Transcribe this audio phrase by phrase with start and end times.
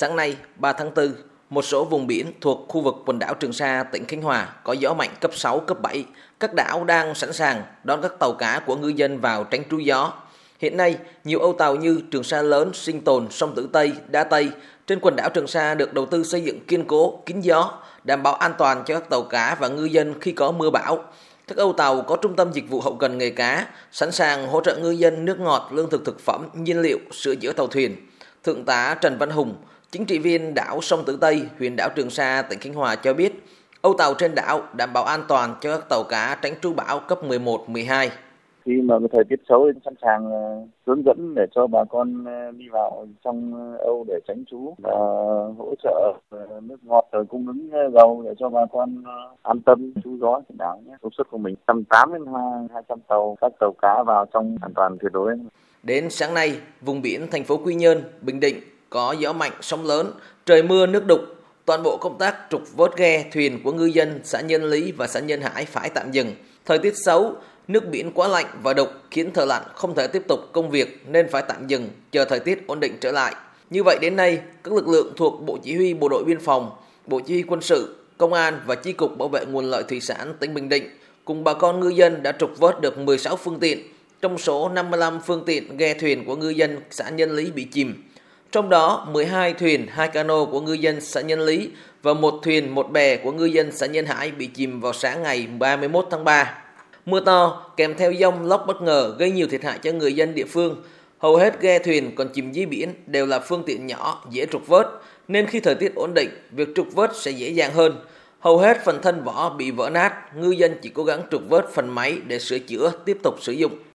[0.00, 1.12] Sáng nay, 3 tháng 4,
[1.50, 4.72] một số vùng biển thuộc khu vực quần đảo Trường Sa, tỉnh Khánh Hòa có
[4.72, 6.04] gió mạnh cấp 6, cấp 7.
[6.40, 9.78] Các đảo đang sẵn sàng đón các tàu cá của ngư dân vào tránh trú
[9.78, 10.12] gió.
[10.58, 14.24] Hiện nay, nhiều âu tàu như Trường Sa lớn, Sinh tồn, Sông Tử Tây, Đa
[14.24, 14.50] Tây
[14.86, 17.72] trên quần đảo Trường Sa được đầu tư xây dựng kiên cố, kín gió,
[18.04, 21.04] đảm bảo an toàn cho các tàu cá và ngư dân khi có mưa bão.
[21.48, 24.60] Các âu tàu có trung tâm dịch vụ hậu cần nghề cá, sẵn sàng hỗ
[24.60, 27.96] trợ ngư dân nước ngọt, lương thực thực phẩm, nhiên liệu, sửa chữa tàu thuyền.
[28.44, 29.54] Thượng tá Trần Văn Hùng,
[29.90, 33.14] chính trị viên đảo Sông Tử Tây, huyện đảo Trường Sa, tỉnh Khánh Hòa cho
[33.14, 33.32] biết,
[33.82, 37.00] âu tàu trên đảo đảm bảo an toàn cho các tàu cá tránh trú bão
[37.00, 38.10] cấp 11, 12
[38.64, 42.24] khi mà thời tiết xấu thì sẵn sàng ờ, hướng dẫn để cho bà con
[42.24, 44.92] ờ, đi vào trong Âu để tránh trú và
[45.58, 49.02] hỗ trợ ờ, nước ngọt rồi cung ứng dầu để cho bà con
[49.42, 50.94] an tâm trú gió trên đảo nhé.
[51.02, 54.98] Công suất của mình 180 đến 200 tàu các tàu cá vào trong an toàn
[55.00, 55.36] tuyệt đối.
[55.82, 58.56] Đến sáng nay, vùng biển thành phố Quy Nhơn, Bình Định
[58.90, 60.12] có gió mạnh, sóng lớn,
[60.46, 61.20] trời mưa nước đục.
[61.64, 65.06] Toàn bộ công tác trục vớt ghe, thuyền của ngư dân xã Nhân Lý và
[65.06, 66.34] xã Nhân Hải phải tạm dừng.
[66.64, 67.36] Thời tiết xấu,
[67.70, 71.04] Nước biển quá lạnh và đục khiến thợ lặn không thể tiếp tục công việc
[71.08, 73.34] nên phải tạm dừng chờ thời tiết ổn định trở lại.
[73.70, 76.70] Như vậy đến nay, các lực lượng thuộc Bộ Chỉ huy Bộ đội Biên phòng,
[77.06, 80.00] Bộ Chỉ huy Quân sự, Công an và Chi cục Bảo vệ nguồn lợi thủy
[80.00, 80.90] sản tỉnh Bình Định
[81.24, 83.78] cùng bà con ngư dân đã trục vớt được 16 phương tiện,
[84.20, 88.02] trong số 55 phương tiện ghe thuyền của ngư dân xã Nhân Lý bị chìm.
[88.52, 91.70] Trong đó 12 thuyền, 2 cano của ngư dân xã Nhân Lý
[92.02, 95.22] và một thuyền, một bè của ngư dân xã Nhân Hải bị chìm vào sáng
[95.22, 96.58] ngày 31 tháng 3.
[97.06, 100.34] Mưa to kèm theo dông lốc bất ngờ gây nhiều thiệt hại cho người dân
[100.34, 100.82] địa phương.
[101.18, 104.66] Hầu hết ghe thuyền còn chìm dưới biển đều là phương tiện nhỏ, dễ trục
[104.66, 104.86] vớt,
[105.28, 107.96] nên khi thời tiết ổn định, việc trục vớt sẽ dễ dàng hơn.
[108.40, 111.68] Hầu hết phần thân vỏ bị vỡ nát, ngư dân chỉ cố gắng trục vớt
[111.74, 113.72] phần máy để sửa chữa tiếp tục sử dụng.